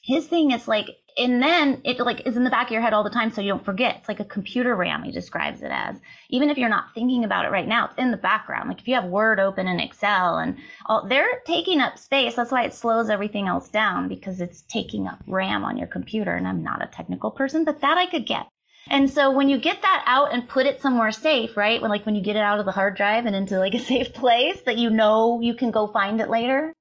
[0.02, 0.86] his thing is like,
[1.18, 3.42] and then it like is in the back of your head all the time so
[3.42, 3.96] you don't forget.
[3.96, 5.96] It's like a computer RAM, he describes it as.
[6.30, 8.70] Even if you're not thinking about it right now, it's in the background.
[8.70, 10.56] Like if you have Word open in Excel and
[10.86, 12.34] all, they're taking up space.
[12.34, 16.32] That's why it slows everything else down because it's taking up RAM on your computer.
[16.34, 18.46] And I'm not a technical person, but that I could get.
[18.88, 21.80] And so when you get that out and put it somewhere safe, right?
[21.80, 23.78] When like when you get it out of the hard drive and into like a
[23.92, 26.74] safe place that you know you can go find it later,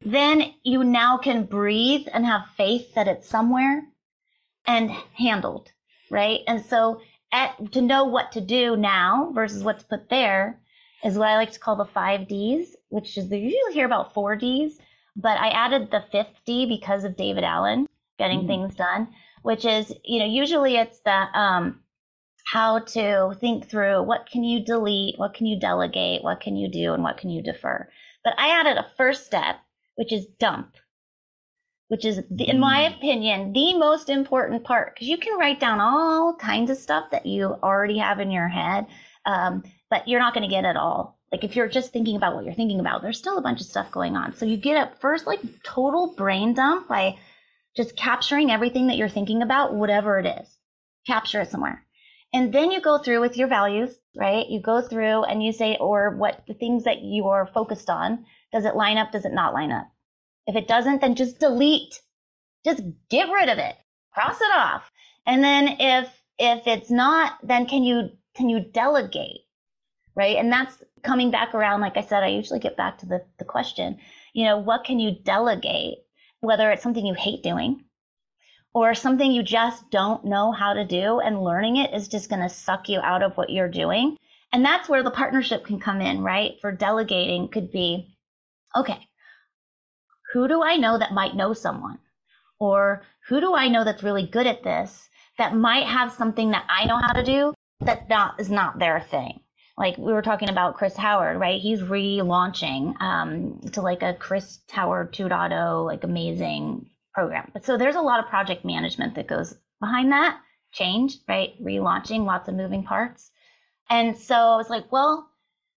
[0.00, 3.82] then you now can breathe and have faith that it's somewhere
[4.66, 5.72] and handled,
[6.10, 6.40] right?
[6.46, 7.00] And so
[7.32, 10.60] at, to know what to do now versus what to put there
[11.02, 14.14] is what I like to call the five D's, which is they usually hear about
[14.14, 14.78] four D's,
[15.16, 17.86] but I added the fifth D because of David Allen
[18.18, 18.46] getting mm.
[18.46, 19.08] things done
[19.44, 21.78] which is, you know, usually it's the um,
[22.50, 26.66] how to think through what can you delete, what can you delegate, what can you
[26.66, 27.86] do, and what can you defer.
[28.24, 29.56] But I added a first step,
[29.96, 30.76] which is dump,
[31.88, 32.96] which is, the, in my mm.
[32.96, 37.26] opinion, the most important part because you can write down all kinds of stuff that
[37.26, 38.86] you already have in your head,
[39.26, 41.18] um, but you're not going to get it all.
[41.30, 43.66] Like if you're just thinking about what you're thinking about, there's still a bunch of
[43.66, 44.34] stuff going on.
[44.34, 47.18] So you get up first, like total brain dump by
[47.76, 50.58] just capturing everything that you're thinking about, whatever it is.
[51.06, 51.84] Capture it somewhere.
[52.32, 54.48] And then you go through with your values, right?
[54.48, 58.26] You go through and you say, or what the things that you are focused on,
[58.52, 59.12] does it line up?
[59.12, 59.88] Does it not line up?
[60.46, 62.00] If it doesn't, then just delete.
[62.64, 63.76] Just get rid of it.
[64.12, 64.90] Cross it off.
[65.26, 66.08] And then if,
[66.38, 69.42] if it's not, then can you, can you delegate?
[70.16, 70.36] Right.
[70.36, 71.80] And that's coming back around.
[71.80, 73.98] Like I said, I usually get back to the, the question,
[74.32, 75.98] you know, what can you delegate?
[76.44, 77.84] Whether it's something you hate doing
[78.74, 82.42] or something you just don't know how to do and learning it is just going
[82.42, 84.16] to suck you out of what you're doing.
[84.52, 86.60] And that's where the partnership can come in, right?
[86.60, 88.16] For delegating could be,
[88.76, 89.08] okay,
[90.32, 91.98] who do I know that might know someone?
[92.58, 96.66] Or who do I know that's really good at this that might have something that
[96.68, 99.40] I know how to do that not is not their thing?
[99.76, 101.60] Like we were talking about Chris Howard, right?
[101.60, 107.50] He's relaunching um, to like a Chris Howard 2.0, like amazing program.
[107.52, 110.38] But so there's a lot of project management that goes behind that
[110.72, 111.54] change, right?
[111.62, 113.30] Relaunching, lots of moving parts.
[113.90, 115.28] And so I was like, well,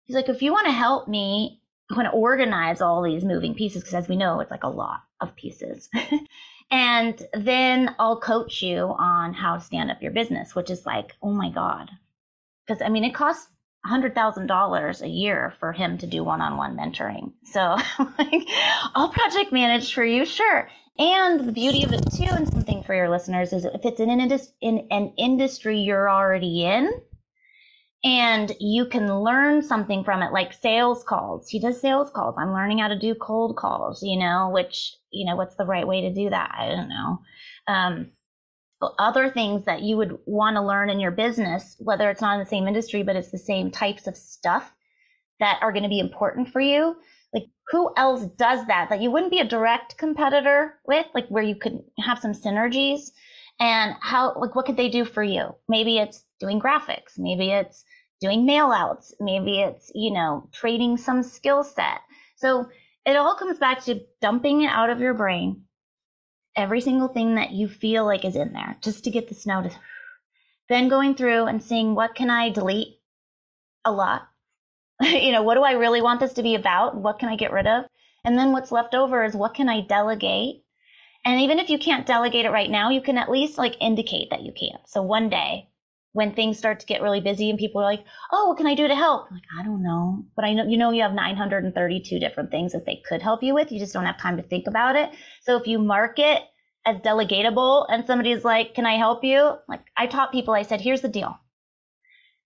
[0.04, 3.54] he's like, if you want to help me, I want to organize all these moving
[3.54, 5.88] pieces because as we know, it's like a lot of pieces.
[6.70, 11.14] and then I'll coach you on how to stand up your business, which is like,
[11.22, 11.90] oh my God.
[12.66, 13.48] Because I mean, it costs
[13.86, 17.32] $100,000 a year for him to do one-on-one mentoring.
[17.44, 17.60] So
[18.18, 18.48] like,
[18.94, 20.68] I'll project manage for you, sure.
[20.98, 24.08] And the beauty of it too, and something for your listeners is if it's in
[24.08, 26.90] an, indus- in an industry you're already in,
[28.04, 31.48] and you can learn something from it, like sales calls.
[31.48, 32.36] He does sales calls.
[32.38, 35.86] I'm learning how to do cold calls, you know, which, you know, what's the right
[35.86, 36.54] way to do that?
[36.56, 37.18] I don't know.
[37.66, 38.10] Um,
[38.98, 42.40] other things that you would want to learn in your business, whether it's not in
[42.40, 44.72] the same industry, but it's the same types of stuff
[45.40, 46.96] that are going to be important for you.
[47.32, 51.42] like who else does that that you wouldn't be a direct competitor with, like where
[51.42, 53.10] you could have some synergies
[53.58, 55.54] and how, like, what could they do for you?
[55.68, 57.18] Maybe it's doing graphics.
[57.18, 57.84] Maybe it's
[58.20, 59.14] doing mail outs.
[59.20, 62.00] Maybe it's, you know, trading some skill set.
[62.36, 62.68] So
[63.06, 65.62] it all comes back to dumping it out of your brain.
[66.56, 69.62] Every single thing that you feel like is in there just to get the snow
[69.62, 69.70] to
[70.68, 72.98] then going through and seeing what can I delete
[73.84, 74.28] a lot.
[75.00, 76.96] you know, what do I really want this to be about?
[76.96, 77.84] What can I get rid of?
[78.24, 80.64] And then what's left over is what can I delegate?
[81.24, 84.30] And even if you can't delegate it right now, you can at least like indicate
[84.30, 84.78] that you can.
[84.86, 85.68] So one day
[86.16, 88.02] when things start to get really busy and people are like,
[88.32, 90.64] "Oh, what can I do to help?" I'm like, "I don't know." But I know
[90.64, 93.70] you know you have 932 different things that they could help you with.
[93.70, 95.10] You just don't have time to think about it.
[95.42, 96.42] So if you mark it
[96.86, 99.58] as delegatable and somebody's like, Can I help you?
[99.68, 101.38] Like I taught people, I said, Here's the deal.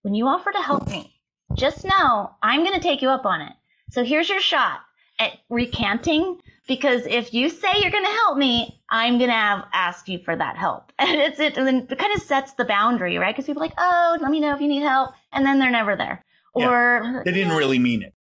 [0.03, 1.15] When you offer to help me,
[1.55, 3.53] just know I'm going to take you up on it.
[3.91, 4.81] So here's your shot
[5.21, 9.65] at recanting because if you say you're going to help me, I'm going to have
[9.73, 10.93] ask you for that help.
[11.01, 13.35] And it's it, and then it kind of sets the boundary, right?
[13.35, 15.11] Because people are like, oh, let me know if you need help.
[15.33, 16.25] And then they're never there.
[16.55, 18.15] Or they didn't really mean it.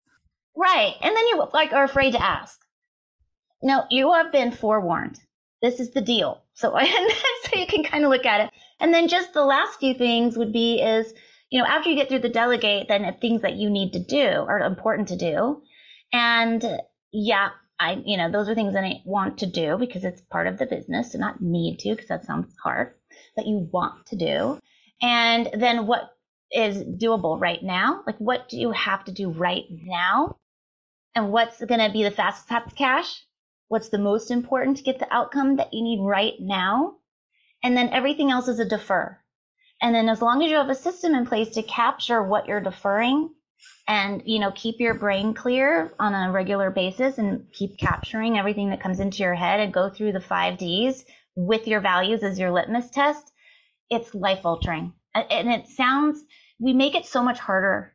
[0.56, 0.94] Right.
[1.02, 2.58] And then you like are afraid to ask.
[3.62, 5.20] No, you have been forewarned
[5.60, 6.42] this is the deal.
[6.54, 6.70] So,
[7.42, 8.50] so you can kind of look at it.
[8.80, 11.12] And then just the last few things would be is,
[11.50, 14.46] you know, after you get through the delegate, then things that you need to do
[14.48, 15.62] are important to do.
[16.12, 16.64] And
[17.12, 20.46] yeah, I, you know, those are things that I want to do because it's part
[20.46, 22.94] of the business and not need to because that sounds hard,
[23.36, 24.58] that you want to do.
[25.00, 26.10] And then what
[26.50, 28.02] is doable right now?
[28.06, 30.36] Like what do you have to do right now?
[31.14, 33.22] And what's going to be the fastest path to cash?
[33.68, 36.96] what's the most important to get the outcome that you need right now.
[37.62, 39.18] And then everything else is a defer.
[39.80, 42.60] And then as long as you have a system in place to capture what you're
[42.60, 43.30] deferring
[43.86, 48.70] and, you know, keep your brain clear on a regular basis and keep capturing everything
[48.70, 51.04] that comes into your head and go through the five Ds
[51.36, 53.32] with your values as your litmus test,
[53.90, 54.92] it's life altering.
[55.14, 56.22] And it sounds,
[56.58, 57.94] we make it so much harder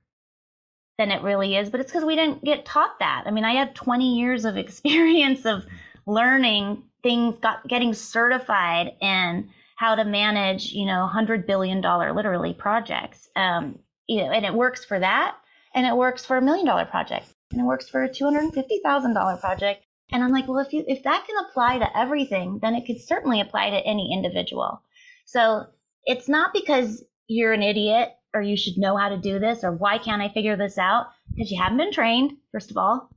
[0.98, 3.24] than it really is, but it's because we didn't get taught that.
[3.26, 5.66] I mean, I had 20 years of experience of
[6.06, 12.54] learning things, got getting certified in how to manage, you know, hundred billion dollar literally
[12.54, 13.28] projects.
[13.36, 15.36] Um, you know, and it works for that,
[15.74, 18.44] and it works for a million dollar project, and it works for a two hundred
[18.44, 19.86] and fifty thousand dollar project.
[20.12, 23.02] And I'm like, well, if you if that can apply to everything, then it could
[23.02, 24.82] certainly apply to any individual.
[25.26, 25.66] So
[26.06, 29.72] it's not because you're an idiot or you should know how to do this or
[29.72, 31.08] why can't I figure this out?
[31.30, 33.10] Because you haven't been trained, first of all.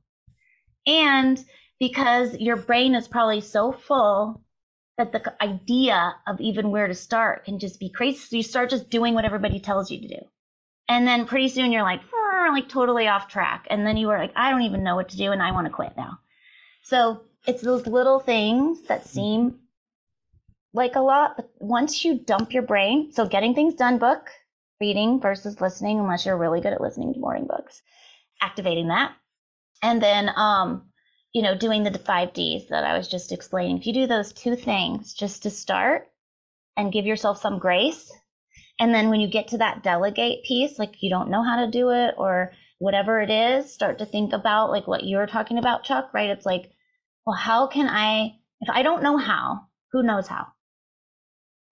[0.85, 1.43] And
[1.79, 4.41] because your brain is probably so full
[4.97, 8.17] that the idea of even where to start can just be crazy.
[8.17, 10.25] So you start just doing what everybody tells you to do.
[10.89, 12.01] And then pretty soon you're like,
[12.51, 13.67] like totally off track.
[13.69, 15.67] And then you are like, I don't even know what to do and I want
[15.67, 16.19] to quit now.
[16.83, 19.59] So it's those little things that seem
[20.73, 24.29] like a lot, but once you dump your brain, so getting things done book,
[24.79, 27.81] reading versus listening, unless you're really good at listening to morning books,
[28.41, 29.13] activating that.
[29.81, 30.83] And then, um,
[31.33, 33.77] you know, doing the five Ds that I was just explaining.
[33.77, 36.09] If you do those two things just to start
[36.75, 38.11] and give yourself some grace,
[38.79, 41.71] and then when you get to that delegate piece, like you don't know how to
[41.71, 45.83] do it or whatever it is, start to think about like what you're talking about,
[45.83, 46.29] Chuck, right?
[46.29, 46.71] It's like,
[47.25, 49.61] well, how can I, if I don't know how,
[49.91, 50.47] who knows how?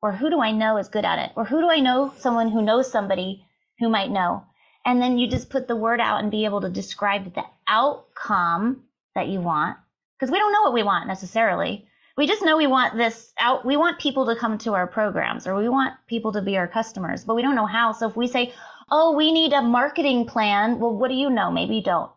[0.02, 1.32] Or who do I know is good at it?
[1.36, 3.46] Or who do I know someone who knows somebody
[3.80, 4.44] who might know?
[4.86, 8.84] And then you just put the word out and be able to describe the outcome
[9.16, 9.78] that you want.
[10.20, 11.88] Because we don't know what we want necessarily.
[12.18, 13.66] We just know we want this out.
[13.66, 16.68] We want people to come to our programs or we want people to be our
[16.68, 17.92] customers, but we don't know how.
[17.92, 18.54] So if we say,
[18.92, 20.80] Oh, we need a marketing plan.
[20.80, 21.52] Well, what do you know?
[21.52, 22.12] Maybe you don't.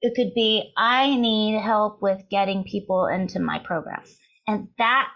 [0.00, 4.16] It could be, I need help with getting people into my programs.
[4.46, 5.08] And that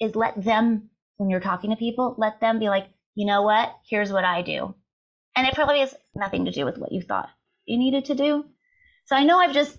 [0.00, 3.74] is let them when you're talking to people, let them be like, you know what?
[3.88, 4.74] Here's what I do.
[5.36, 7.28] And it probably has nothing to do with what you thought
[7.66, 8.44] you needed to do.
[9.04, 9.78] So I know I've just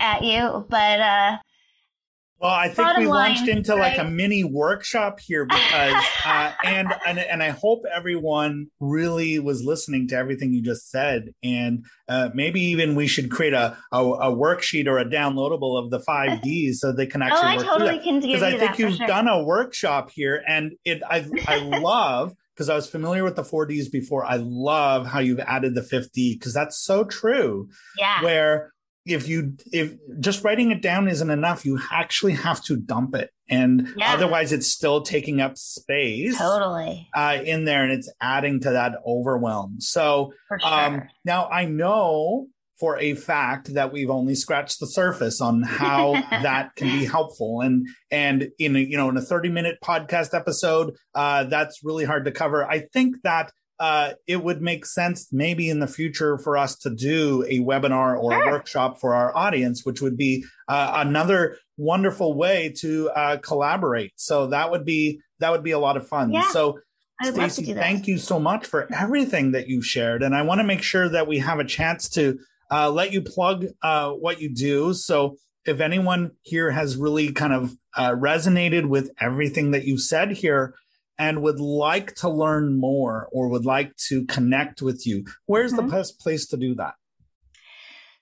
[0.00, 1.36] at you, but uh,
[2.40, 3.96] well, I think we line, launched into right?
[3.96, 9.64] like a mini workshop here because, uh, and, and and I hope everyone really was
[9.64, 14.04] listening to everything you just said, and uh, maybe even we should create a, a,
[14.04, 17.40] a worksheet or a downloadable of the five Ds so they can actually.
[17.40, 19.06] Oh, I totally can because I think you've sure.
[19.08, 23.44] done a workshop here, and it I I love because I was familiar with the
[23.44, 24.24] four Ds before.
[24.24, 27.68] I love how you've added the fifth D because that's so true.
[27.98, 28.72] Yeah, where
[29.08, 33.30] if you if just writing it down isn't enough you actually have to dump it
[33.48, 34.12] and yeah.
[34.12, 38.92] otherwise it's still taking up space totally uh, in there and it's adding to that
[39.06, 40.72] overwhelm so sure.
[40.72, 42.46] um, now i know
[42.78, 47.60] for a fact that we've only scratched the surface on how that can be helpful.
[47.60, 52.04] And and in a, you know in a 30 minute podcast episode, uh, that's really
[52.04, 52.64] hard to cover.
[52.64, 56.90] I think that uh, it would make sense maybe in the future for us to
[56.90, 58.48] do a webinar or sure.
[58.48, 64.12] a workshop for our audience, which would be uh, another wonderful way to uh, collaborate.
[64.16, 66.32] So that would be that would be a lot of fun.
[66.32, 66.48] Yeah.
[66.50, 66.80] So
[67.22, 70.22] Stacy, thank you so much for everything that you've shared.
[70.22, 72.38] And I want to make sure that we have a chance to
[72.70, 74.94] uh, let you plug uh, what you do.
[74.94, 80.32] So if anyone here has really kind of uh, resonated with everything that you said
[80.32, 80.74] here
[81.18, 85.86] and would like to learn more or would like to connect with you, where's mm-hmm.
[85.86, 86.94] the best place to do that?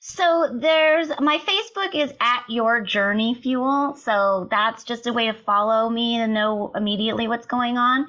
[0.01, 3.97] So there's my Facebook is at your journey fuel.
[3.97, 8.07] So that's just a way to follow me and know immediately what's going on.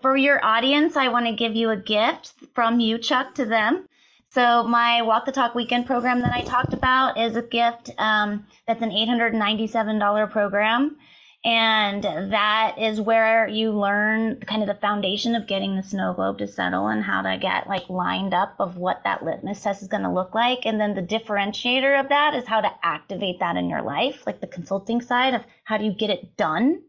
[0.00, 3.88] For your audience, I want to give you a gift from you, Chuck, to them.
[4.30, 7.90] So my Walk the Talk weekend program that I talked about is a gift.
[7.98, 10.96] Um, that's an $897 program.
[11.44, 16.38] And that is where you learn kind of the foundation of getting the snow globe
[16.38, 19.88] to settle and how to get like lined up of what that litmus test is
[19.88, 20.66] going to look like.
[20.66, 24.40] And then the differentiator of that is how to activate that in your life, like
[24.40, 26.80] the consulting side of how do you get it done?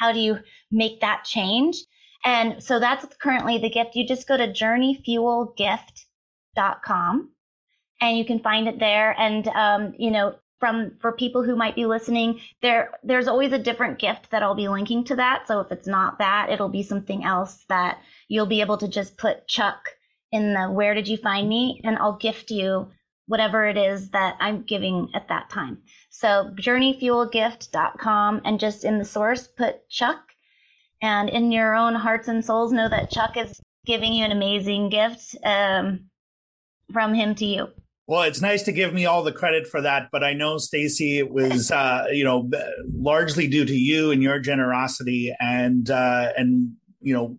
[0.00, 0.40] How do you
[0.72, 1.76] make that change?
[2.24, 3.94] And so that's currently the gift.
[3.94, 7.30] You just go to journeyfuelgift.com
[8.00, 9.14] and you can find it there.
[9.16, 13.58] And, um, you know, from, for people who might be listening, there, there's always a
[13.58, 15.48] different gift that I'll be linking to that.
[15.48, 17.98] So if it's not that, it'll be something else that
[18.28, 19.88] you'll be able to just put Chuck
[20.30, 21.80] in the where did you find me?
[21.82, 22.92] And I'll gift you
[23.26, 25.78] whatever it is that I'm giving at that time.
[26.10, 30.20] So journeyfuelgift.com and just in the source, put Chuck
[31.02, 34.90] and in your own hearts and souls know that Chuck is giving you an amazing
[34.90, 36.04] gift um,
[36.92, 37.72] from him to you.
[38.12, 41.16] Well, it's nice to give me all the credit for that, but I know Stacy,
[41.16, 42.46] it was uh, you know
[42.94, 47.38] largely due to you and your generosity, and uh, and you know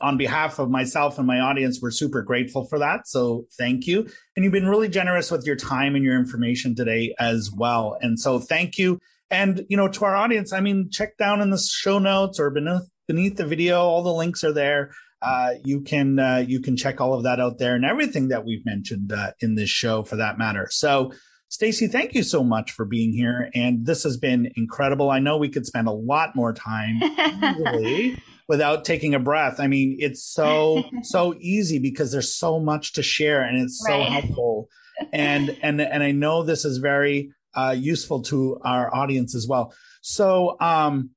[0.00, 3.08] on behalf of myself and my audience, we're super grateful for that.
[3.08, 7.14] So thank you, and you've been really generous with your time and your information today
[7.18, 7.98] as well.
[8.00, 8.98] And so thank you.
[9.30, 12.48] And, you know, to our audience, I mean, check down in the show notes or
[12.48, 13.80] beneath, beneath the video.
[13.82, 14.92] All the links are there.
[15.22, 18.44] Uh, you can, uh, you can check all of that out there and everything that
[18.44, 20.66] we've mentioned, uh, in this show for that matter.
[20.70, 21.12] So,
[21.48, 23.50] Stacy, thank you so much for being here.
[23.54, 25.10] And this has been incredible.
[25.10, 27.00] I know we could spend a lot more time
[28.48, 29.58] without taking a breath.
[29.58, 33.98] I mean, it's so, so easy because there's so much to share and it's so
[33.98, 34.08] right.
[34.08, 34.68] helpful.
[35.12, 39.74] And, and, and I know this is very, uh, useful to our audience as well.
[40.02, 41.10] So, um,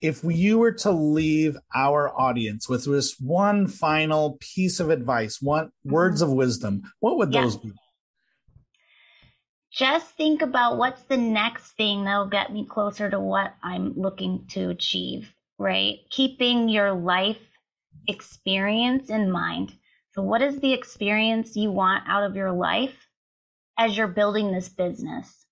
[0.00, 5.66] if you were to leave our audience with just one final piece of advice, one
[5.66, 5.92] mm-hmm.
[5.92, 7.42] words of wisdom, what would yeah.
[7.42, 7.72] those be?
[9.70, 14.46] Just think about what's the next thing that'll get me closer to what I'm looking
[14.50, 15.98] to achieve, right?
[16.10, 17.38] Keeping your life
[18.08, 19.72] experience in mind.
[20.14, 23.08] So, what is the experience you want out of your life
[23.78, 25.46] as you're building this business?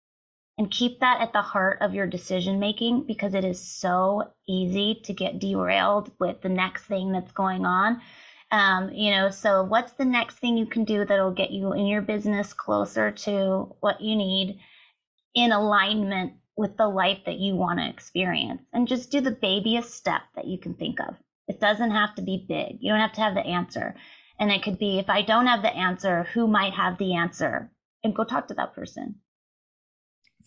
[0.59, 5.00] And keep that at the heart of your decision making because it is so easy
[5.04, 8.00] to get derailed with the next thing that's going on.
[8.50, 11.86] Um, you know, so what's the next thing you can do that'll get you in
[11.86, 14.59] your business closer to what you need
[15.34, 18.62] in alignment with the life that you want to experience?
[18.72, 21.16] And just do the babyest step that you can think of.
[21.48, 22.78] It doesn't have to be big.
[22.80, 23.94] You don't have to have the answer.
[24.38, 27.70] And it could be if I don't have the answer, who might have the answer?
[28.04, 29.16] And go talk to that person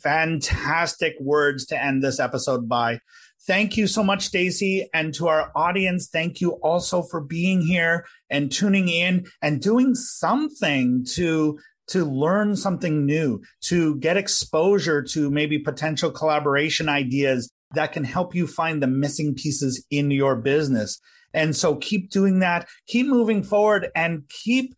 [0.02, 3.00] fantastic words to end this episode by.
[3.48, 4.90] Thank you so much, Stacy.
[4.94, 9.96] And to our audience, thank you also for being here and tuning in and doing
[9.96, 17.94] something to to learn something new, to get exposure to maybe potential collaboration ideas that
[17.94, 21.00] can help you find the missing pieces in your business.
[21.34, 24.76] And so keep doing that, keep moving forward and keep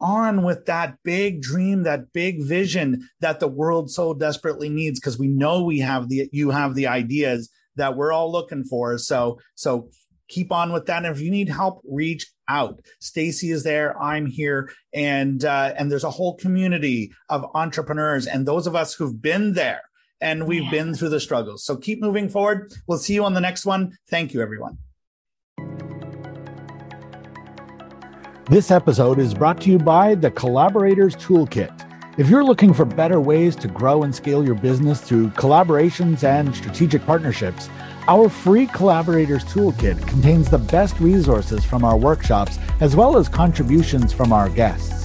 [0.00, 5.18] on with that big dream, that big vision that the world so desperately needs because
[5.18, 8.98] we know we have the you have the ideas that we're all looking for.
[8.98, 9.90] So so
[10.28, 11.04] keep on with that.
[11.04, 12.80] And if you need help, reach out.
[13.00, 14.00] Stacy is there.
[14.00, 18.94] I'm here, and uh, and there's a whole community of entrepreneurs and those of us
[18.94, 19.82] who've been there
[20.20, 20.70] and we've yeah.
[20.70, 21.64] been through the struggles.
[21.64, 22.72] So keep moving forward.
[22.86, 23.96] We'll see you on the next one.
[24.08, 24.78] Thank you, everyone.
[28.50, 31.70] This episode is brought to you by the Collaborators Toolkit.
[32.18, 36.52] If you're looking for better ways to grow and scale your business through collaborations and
[36.52, 37.70] strategic partnerships,
[38.08, 44.12] our free Collaborators Toolkit contains the best resources from our workshops as well as contributions
[44.12, 44.99] from our guests.